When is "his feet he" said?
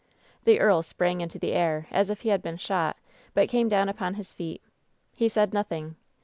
4.15-5.29